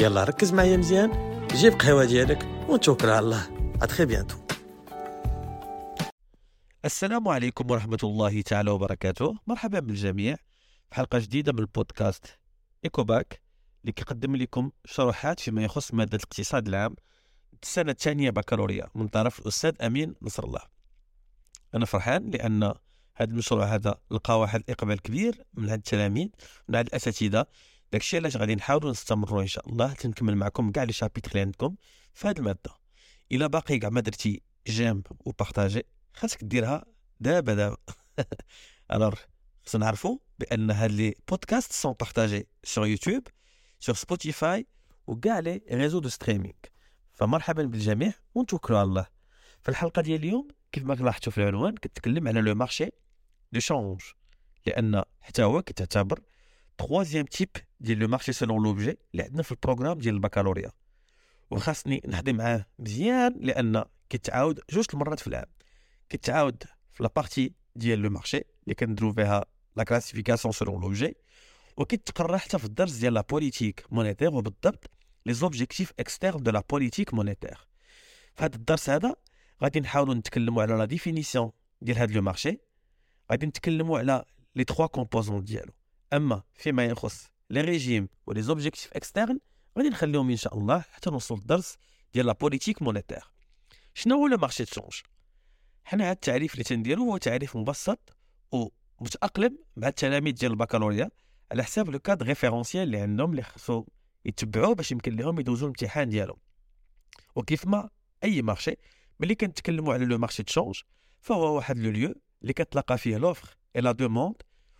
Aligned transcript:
يلا 0.00 0.24
ركز 0.24 0.52
معايا 0.52 0.76
مزيان. 0.76 1.10
جيب 1.48 1.72
قهوة 1.72 2.04
ديالك 2.04 2.42
ونتوكل 2.68 3.08
على 3.08 3.18
الله. 3.18 3.74
à 3.82 3.87
très 3.87 4.06
bientôt 4.06 4.36
السلام 6.84 7.28
عليكم 7.28 7.70
ورحمة 7.70 7.98
الله 8.04 8.42
تعالى 8.42 8.70
وبركاته. 8.70 9.38
مرحبا 9.46 9.80
بالجميع 9.80 10.36
في 10.88 10.94
حلقة 10.94 11.18
جديدة 11.18 11.52
من 11.52 11.58
البودكاست 11.58 12.26
إيكوباك 12.84 13.40
اللي 13.82 13.92
كيقدم 13.92 14.36
لكم 14.36 14.70
شروحات 14.84 15.40
فيما 15.40 15.64
يخص 15.64 15.94
مادة 15.94 16.16
الاقتصاد 16.16 16.68
العام 16.68 16.96
السنة 17.62 17.90
الثانية 17.90 18.30
بكالوريا 18.30 18.86
من 18.94 19.08
طرف 19.08 19.40
الأستاذ 19.40 19.82
أمين 19.82 20.14
نصر 20.22 20.44
الله. 20.44 20.60
أنا 21.74 21.86
فرحان 21.86 22.30
لأن 22.30 22.62
هذا 23.16 23.30
المشروع 23.30 23.64
هذا 23.64 23.94
لقى 24.10 24.40
واحد 24.40 24.60
الإقبال 24.60 25.02
كبير 25.02 25.44
من 25.54 25.68
هاد 25.68 25.78
التلاميذ 25.78 26.28
من 26.68 26.74
هاد 26.74 26.86
الأساتذة 26.86 27.46
داكشي 27.94 28.16
علاش 28.16 28.36
غادي 28.36 28.54
نحاولوا 28.54 28.90
نستمروا 28.90 29.42
ان 29.42 29.46
شاء 29.46 29.68
الله 29.68 29.92
تنكمل 29.92 30.36
معكم 30.36 30.72
كاع 30.72 30.82
les 30.82 30.92
chapitres 30.92 31.30
اللي 31.30 31.40
عندكم 31.40 31.74
في 32.14 32.28
هذه 32.28 32.38
المادة. 32.38 32.70
إلا 33.32 33.46
باقي 33.46 33.78
كاع 33.78 33.90
ما 33.90 34.00
درتي 34.00 34.42
j'aime 34.66 35.02
و 35.20 35.28
partagé 35.28 35.86
خاصك 36.14 36.44
ديرها 36.44 36.84
دابا 37.20 37.54
دابا. 37.54 37.76
alors 38.92 39.14
خصنا 39.66 39.84
نعرفوا 39.84 40.18
بأن 40.38 40.70
هاد 40.70 40.90
les 40.90 41.14
podcasts 41.28 41.72
sont 41.72 41.92
partagés 41.92 42.48
sur 42.64 42.86
YouTube 42.86 43.22
sur 43.80 43.94
Spotify 43.94 44.66
وكاع 45.06 45.38
les 45.38 45.62
réseaux 45.72 45.98
de 45.98 46.08
streaming 46.08 46.54
فمرحبا 47.12 47.62
بالجميع 47.62 48.12
ونتوكلوا 48.34 48.78
على 48.78 48.88
الله. 48.88 49.06
في 49.62 49.68
الحلقة 49.68 50.02
ديال 50.02 50.20
اليوم 50.20 50.48
كيف 50.72 50.84
ما 50.84 50.94
لاحظتوا 50.94 51.32
في 51.32 51.38
العنوان 51.38 51.74
كتكلم 51.74 52.28
على 52.28 52.40
le 52.40 52.54
marché 52.54 52.90
de 53.52 53.60
change 53.60 54.00
لأن 54.66 55.02
حتى 55.20 55.42
هو 55.42 55.62
كتعتبر 55.62 56.20
troisième 56.78 57.24
type 57.24 57.48
ديال 57.80 57.98
le 57.98 58.08
marché 58.08 58.32
selon 58.32 58.62
l'objet 58.62 58.98
اللي 59.12 59.22
عندنا 59.22 59.42
في 59.42 59.52
ال 59.52 59.57
programme 59.57 59.98
ديال 59.98 60.14
البكالوريا 60.14 60.70
وخاصني 61.50 62.02
نهضي 62.08 62.32
معاه 62.32 62.66
مزيان 62.78 63.36
لأن 63.40 63.84
كيتعاود 64.08 64.60
جوج 64.70 64.84
المرات 64.94 65.20
في 65.20 65.26
العام. 65.26 65.46
كيتعاود 66.08 66.64
في 66.92 67.02
la 67.02 67.10
partie 67.16 67.54
ديال 67.76 67.98
le 67.98 68.10
marché 68.10 68.42
اللي 68.64 68.74
كنديرو 68.74 69.12
فيها 69.12 69.44
la 69.76 69.84
classification 69.84 70.52
selon 70.52 70.80
l'objet 70.80 71.16
وكيتقرا 71.76 72.36
حتى 72.36 72.58
في 72.58 72.64
الدرس 72.64 72.92
ديال 72.92 73.14
la 73.14 73.20
politique 73.20 73.86
monétaire 73.90 74.34
وبالضبط 74.34 74.90
les 75.26 75.32
objectifs 75.32 75.92
externes 75.98 76.42
de 76.42 76.50
la 76.50 76.62
politique 76.70 77.14
monétaire 77.14 77.68
في 78.34 78.44
هذا 78.44 78.54
الدرس 78.56 78.90
هذا 78.90 79.14
غادي 79.62 79.80
نحاولوا 79.80 80.14
نتكلموا 80.14 80.62
على 80.62 80.74
la 80.74 80.84
définition 80.84 81.50
ديال 81.82 81.98
هذا 81.98 82.14
le 82.14 82.22
marché 82.22 82.58
غادي 83.30 83.46
نتكلموا 83.46 83.98
على 83.98 84.24
les 84.56 84.64
trois 84.64 84.86
composantes 84.86 85.44
ديالو. 85.44 85.72
أما 86.14 86.42
فيما 86.54 86.84
يخص 86.84 87.30
les 87.50 87.60
régimes 87.60 88.42
و 88.42 88.46
les 88.46 88.57
objectifs 88.57 88.90
externes 88.92 89.38
غادي 89.78 89.88
نخليهم 89.88 90.30
إن 90.30 90.36
شاء 90.36 90.58
الله 90.58 90.80
حتى 90.80 91.10
نوصل 91.10 91.34
للدرس 91.34 91.76
ديال 92.14 92.26
la 92.26 92.32
politique 92.32 92.82
monétaire. 92.82 93.24
شنو 93.94 94.14
هو 94.16 94.26
le 94.26 94.36
marché 94.36 94.64
de 94.64 94.71
change 94.71 94.92
حنا 95.84 96.04
هذا 96.04 96.12
التعريف 96.12 96.52
اللي 96.52 96.64
تنديرو 96.64 97.04
هو 97.04 97.16
تعريف 97.16 97.56
مبسط 97.56 98.16
ومتاقلم 98.52 99.58
مع 99.76 99.88
التلاميذ 99.88 100.34
ديال 100.34 100.52
البكالوريا 100.52 101.10
على 101.52 101.62
حساب 101.64 101.90
le 101.90 101.98
cadre 101.98 102.22
référentiel 102.22 102.82
اللي 102.82 102.98
عندهم 102.98 103.30
اللي 103.30 103.42
خصو 103.42 103.84
يتبعوه 104.24 104.74
باش 104.74 104.92
يمكن 104.92 105.16
لهم 105.16 105.40
يدوزوا 105.40 105.68
الامتحان 105.68 106.08
ديالهم. 106.08 106.38
وكيف 107.34 107.66
ما 107.66 107.90
أي 108.24 108.42
marché 108.42 108.74
ملي 109.20 109.34
كنتكلموا 109.34 109.94
على 109.94 110.04
le 110.04 110.18
marché 110.18 110.42
de 110.42 110.52
change 110.52 110.80
فهو 111.20 111.56
واحد 111.56 111.78
le 111.78 111.90
lieu 111.90 112.14
اللي 112.42 112.52
كتلاقى 112.52 112.98
فيه 112.98 113.16
l'offre 113.16 113.56
et 113.76 113.80
la 113.80 113.92
demande 113.92 114.36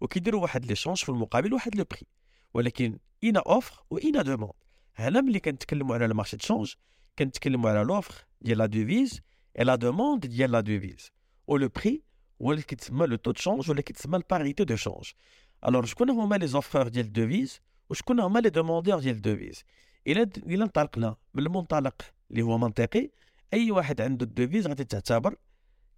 وكيديروا 0.00 0.42
واحد 0.42 0.66
l'échange 0.66 0.96
في 0.96 1.08
المقابل 1.08 1.54
واحد 1.54 1.76
le 1.76 1.84
prix. 1.90 2.06
ولكن 2.54 2.98
une 3.24 3.36
offre 3.36 3.82
و 3.90 3.98
une 3.98 4.22
demande. 4.22 4.52
هنا 4.96 5.20
ملي 5.20 5.40
كنتكلموا 5.40 5.94
على 5.94 6.04
ال 6.04 6.09
marché 6.09 6.36
de 6.36 6.42
change 6.46 6.74
كنتكلموا 7.18 7.70
على 7.70 7.84
l'offre 7.84 8.24
ديال 8.40 8.58
la 8.58 8.66
devise 8.66 9.20
et 9.58 9.64
la 9.64 9.74
demande 9.74 10.26
ديال 10.26 10.50
la 10.50 10.60
devise. 10.60 11.12
و 11.46 11.56
le 11.56 11.68
prix 11.68 12.02
هو 12.42 12.52
اللي 12.52 12.62
كيتسمى 12.62 13.06
le 13.06 13.16
taux 13.16 13.32
de 13.36 13.44
change 13.44 13.70
ولا 13.70 13.80
كيتسمى 13.80 14.16
ال 14.16 14.23
parité 14.23 14.64
de 14.64 14.76
change 14.76 15.10
alors 15.66 15.84
شكون 15.84 16.10
هما 16.10 16.36
les 16.36 16.46
offreurs 16.46 16.88
ديال 16.88 17.06
ال 17.06 17.13
devises 17.13 17.60
وشكون 17.90 18.20
هما 18.20 18.38
les 18.38 18.50
demandeurs 18.50 18.98
ديال 19.00 19.16
ال 19.16 19.22
devises 19.22 19.64
إلا 20.06 20.22
إلا 20.22 20.64
انطلقنا 20.64 21.16
من 21.34 21.46
المنطلق 21.46 22.02
اللي 22.30 22.42
هو 22.42 22.58
منطقي. 22.58 23.10
أي 23.54 23.70
واحد 23.70 24.00
عنده 24.00 24.24
ال 24.24 24.29
devises 24.29 24.66
غادي 24.66 24.84
تعتبر 24.84 25.36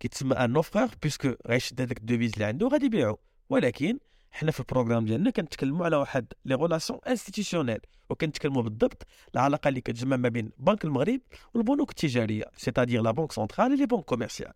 كيتسمى 0.00 0.34
un 0.34 0.56
offreur 0.56 0.88
puisque 1.02 1.34
غيشد 1.46 1.80
هذاك 1.80 1.98
ال 1.98 2.02
devises 2.02 2.32
اللي 2.32 2.44
عنده 2.44 2.68
غادي 2.68 2.86
يبيعو. 2.86 3.18
ولكن 3.50 3.98
حنا 4.30 4.50
في 4.50 4.60
ال 4.60 4.64
programme 4.64 5.04
ديالنا 5.04 5.30
كنتكلموا 5.30 5.84
على 5.86 5.96
واحد 5.96 6.32
les 6.44 6.54
relations 6.54 7.00
institutionnelles 7.08 7.80
وكنتكلموا 8.10 8.62
بالضبط 8.62 9.06
العلاقة 9.34 9.68
اللي 9.68 9.80
كتجمع 9.80 10.16
ما 10.16 10.28
بين 10.28 10.50
بنك 10.58 10.84
المغرب 10.84 11.20
والبنوك 11.54 11.90
التجارية 11.90 12.44
c'est-à-dire 12.56 13.02
la 13.02 13.10
banque 13.10 13.32
centrale 13.32 13.78
les 13.78 13.86
banques 13.86 14.04
commerciales 14.04 14.52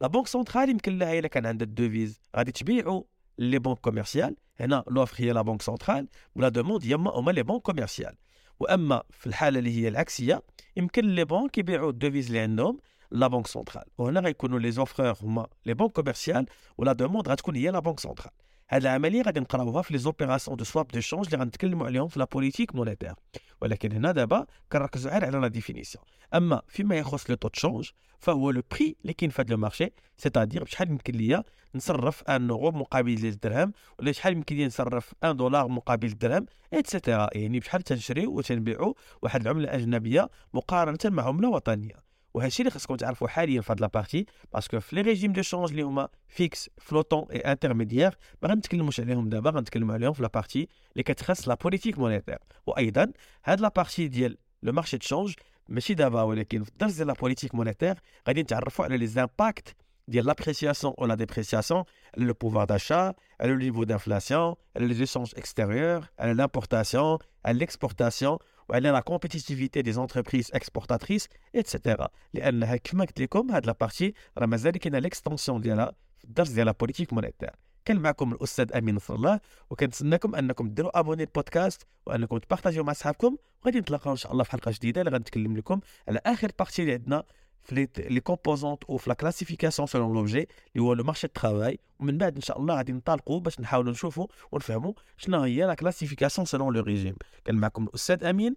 la 0.00 0.06
banque 0.06 0.26
centrale 0.26 0.70
يمكن 0.70 0.98
لها 0.98 1.18
إلا 1.18 1.28
كان 1.28 1.46
عندها 1.46 1.66
ال 1.66 1.72
devises. 1.72 2.20
غادي 2.36 2.52
تبيعوا 2.52 3.02
les 3.38 3.58
banques 3.58 3.78
commerciales 3.78 4.36
هنا 4.60 4.84
l'offre 4.90 5.24
هي 5.24 5.32
la 5.32 5.42
banque 5.42 5.62
centrale 5.62 6.08
و 6.36 6.40
la 6.40 6.48
demande 6.48 6.84
إنما 6.84 7.10
هما 7.10 7.30
les 7.30 7.42
banques 7.42 7.62
commerciales 7.62 8.14
وأما 8.60 9.02
في 9.10 9.26
الحالة 9.26 9.58
اللي 9.58 9.82
هي 9.82 9.88
العكسية 9.88 10.42
يمكن 10.76 11.04
les 11.06 11.24
banques 11.24 11.58
يبيعوا 11.58 11.90
ال 11.90 11.94
devises 11.94 12.26
اللي 12.26 12.38
عندهم 12.38 12.78
la 13.10 13.26
banque 13.26 13.46
centrale 13.46 13.84
وهنا 13.98 14.20
غيكونوا 14.20 14.58
les 14.58 14.70
offreurs 14.70 15.16
هما 15.22 15.46
les 15.66 15.74
banques 15.74 15.92
commerciales 15.92 16.46
و 16.78 16.83
la 16.83 16.92
demande 16.92 17.28
غتكون 17.28 17.56
هي 17.56 17.70
la 17.70 17.78
banque 17.78 18.00
centrale 18.00 18.32
هذه 18.68 18.82
العملية 18.82 19.22
غادي 19.22 19.40
نقراوها 19.40 19.82
في 19.82 19.92
les 19.92 19.98
opérations 19.98 20.56
de 20.56 20.64
swap 20.64 20.88
de 20.88 21.00
change 21.00 21.24
اللي 21.24 21.38
غنتكلموا 21.38 21.86
عليهم 21.86 22.08
في 22.08 22.18
la 22.18 22.24
politique 22.24 22.74
monétaire 22.74 23.14
ولكن 23.60 23.92
هنا 23.92 24.12
دابا 24.12 24.46
كنركزوا 24.72 25.10
غير 25.10 25.24
على 25.24 25.38
la 25.38 25.48
définition 25.48 26.04
أما 26.34 26.62
فيما 26.68 26.96
يخص 26.96 27.30
le 27.30 27.36
taux 27.36 27.48
de 27.52 27.61
change 27.61 27.90
فهو 28.18 28.50
le 28.50 28.62
prix 28.70 28.96
اللي 29.02 29.12
كاين 29.12 29.30
في 29.30 29.42
هذا 29.42 29.56
marché 29.56 29.92
c'est-à-dire 30.16 30.64
بشحال 30.64 30.90
يمكن 30.90 31.14
ليا 31.14 31.44
نصرف 31.74 32.22
un 32.22 32.50
euro 32.50 32.70
مقابل 32.70 33.26
الدرهم 33.26 33.72
ولا 33.98 34.12
شحال 34.12 34.32
يمكن 34.32 34.56
لي 34.56 34.66
نصرف 34.66 35.14
un 35.24 35.36
dollar 35.36 35.68
مقابل 35.68 36.08
الدرهم 36.08 36.46
et 36.72 36.86
cetera 36.86 37.28
يعني 37.32 37.60
بشحال 37.60 37.82
تنشريو 37.82 38.30
وتنبيعوا 38.32 38.94
واحد 39.22 39.40
العملة 39.40 39.74
أجنبية 39.74 40.30
مقارنة 40.54 40.98
مع 41.04 41.22
عملة 41.22 41.48
وطنية. 41.48 42.09
وهذا 42.34 42.46
الشيء 42.46 42.66
اللي 42.66 42.74
خصكم 42.74 42.96
تعرفوا 42.96 43.28
حاليا 43.28 43.60
في 43.60 43.72
هذه 43.72 43.80
la 43.80 43.91
partie 43.91 44.26
parce 44.52 44.69
que 44.69 44.80
في 44.80 44.96
les 44.96 45.02
régimes 45.02 45.32
de 45.32 45.42
change 45.42 45.70
اللي 45.70 45.82
هما 45.82 46.08
fixe 46.28 46.70
flottant 46.78 47.26
et 47.32 47.38
intermédiaire 47.38 48.18
ما 48.42 48.48
غنتكلموش 48.48 49.00
عليهم 49.00 49.28
دابا 49.28 49.50
غنتكلموا 49.50 49.94
عليهم 49.94 50.12
في 50.12 50.22
la 50.22 50.33
partie 50.33 50.68
اللي 50.92 51.02
كتخص 51.02 51.48
la 51.48 51.54
politique 51.54 51.98
monétaire 51.98 52.38
وأيضا 52.66 53.12
هاد 53.44 53.60
la 53.60 53.72
partie 53.72 54.08
ديال 54.08 54.36
le 54.62 54.72
marché 54.72 54.96
de 54.96 55.06
change 55.06 55.34
ماشي 55.68 55.94
دابا 55.94 56.22
ولكن 56.22 56.64
في 56.64 56.70
الدرس 56.70 56.92
ديال 56.92 57.06
la 57.06 57.12
politique 57.12 57.54
monétaire 57.54 57.94
غادي 58.28 58.42
نتعرفوا 58.42 58.84
على 58.84 58.96
les 58.96 59.06
impacts 59.06 59.76
ديال 60.08 60.26
l'appréciation 60.26 60.94
أو 60.98 61.06
la 61.06 61.14
dépréciation 61.14 61.84
على 62.16 62.26
le 62.26 62.32
pouvoir 62.32 62.64
d'achat 62.64 63.14
على 63.40 63.52
le 63.52 63.56
niveau 63.56 63.84
d'inflation 63.84 64.54
على 64.76 64.86
les 64.86 64.94
échanges 64.94 65.32
extérieurs 65.36 66.04
على 66.18 66.34
l'importation 66.34 67.18
على 67.44 67.58
l'exportation 67.58 68.38
وعلى 68.70 68.90
la 68.90 69.00
compétitivité 69.00 69.92
des 69.92 70.04
entreprises 70.04 70.50
exportatrices 70.54 71.28
et 71.54 71.68
cetera 71.68 72.08
لانها 72.34 72.76
كما 72.76 73.04
قلت 73.04 73.20
لكم 73.20 73.50
هاد 73.50 73.66
la 73.66 73.78
partie 73.78 74.14
راه 74.38 74.46
مازال 74.46 74.76
كاينة 74.78 74.98
l'extension 74.98 75.60
ديالها 75.60 75.92
في 76.18 76.24
الدرس 76.24 76.48
ديال 76.48 76.66
la 76.66 76.72
politique 76.72 77.12
monétaire 77.12 77.50
كان 77.84 77.98
معكم 77.98 78.32
الأستاذ 78.32 78.76
أمين 78.76 78.94
نصر 78.94 79.14
الله 79.14 79.40
وكنتسناكم 79.70 80.34
أنكم 80.34 80.68
ديروا 80.68 80.98
abonner 80.98 81.22
البودكاست 81.22 81.86
وأنكم 82.06 82.38
تبارطاجيو 82.38 82.84
مع 82.84 82.92
أصحابكم 82.92 83.36
وغادي 83.62 83.78
نتلاقاو 83.80 84.12
إن 84.12 84.16
شاء 84.16 84.32
الله 84.32 84.44
في 84.44 84.50
حلقة 84.50 84.70
جديدة 84.70 85.00
اللي 85.00 85.10
غنتكلم 85.12 85.56
لكم 85.56 85.80
على 86.08 86.20
آخر 86.26 86.50
partie 86.58 86.82
اللي 86.82 86.92
عندنا. 86.92 87.24
في 87.62 87.88
les 87.98 88.20
composantes 88.20 88.84
أو 88.84 88.96
في 88.96 89.10
la 89.10 89.14
classification 89.14 89.86
selon 89.86 90.14
l'objet 90.14 90.48
اللي 90.76 90.84
هو 90.86 90.92
le 90.92 91.04
marché 91.04 91.28
travail. 91.28 91.78
ومن 92.00 92.18
بعد 92.18 92.34
إن 92.34 92.42
شاء 92.42 92.58
الله 92.58 92.76
غادي 92.76 92.92
ننطلقوا 92.92 93.40
باش 93.40 93.60
نحاولوا 93.60 93.92
نشوفوا 93.92 94.26
ونفهموا 94.52 94.92
شنو 95.16 95.40
هي 95.40 95.66
la 95.66 95.74
classification 95.74 96.44
selon 96.46 96.74
le 96.74 96.82
régime 96.82 97.16
كان 97.44 97.54
معكم 97.56 97.84
الأستاذ 97.84 98.24
أمين. 98.24 98.54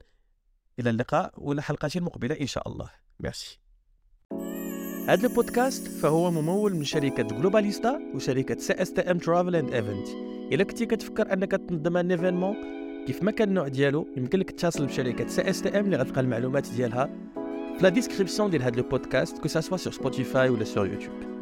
إلى 0.80 0.90
اللقاء 0.90 1.34
وإلى 1.38 1.62
حلقات 1.62 1.98
مقبلة 1.98 2.40
إن 2.42 2.48
شاء 2.48 2.68
الله. 2.68 2.90
ميرسي. 3.20 3.60
هذا 5.08 5.28
البودكاست 5.28 5.88
فهو 5.88 6.32
ممول 6.32 6.76
من 6.76 6.84
شركة 6.84 7.24
جلوباليستا 7.24 8.00
وشركة 8.16 8.58
CSTM 8.58 9.18
Travel 9.18 9.56
and 9.56 9.74
Event 9.74 10.08
إلا 10.54 10.64
كنتي 10.64 10.86
كتفكر 10.86 11.34
أنك 11.34 11.52
تنظم 11.52 11.98
un 11.98 12.12
événement 12.12 12.56
كيف 13.08 13.24
ما 13.24 13.32
كان 13.32 13.50
النوع 13.50 13.68
ديالو 13.68 14.08
يمكن 14.18 14.40
لك 14.40 14.52
تتصل 14.52 14.86
بشركة 14.86 15.28
CSTM 15.28 15.86
اللي 15.86 15.98
غتلقى 15.98 16.22
المعلومات 16.22 16.70
ديالها. 16.70 17.33
في 17.78 17.84
la 17.84 17.90
description 17.90 18.50
ديال 18.50 18.64
هذا 18.64 18.78
البودكاست 18.78 19.38
que 19.38 19.48
ce 19.48 19.58
soit 19.58 19.78
sur 19.78 19.94
Spotify 19.94 20.50
ولا 20.50 20.64
sur 20.64 20.88
YouTube 20.88 21.33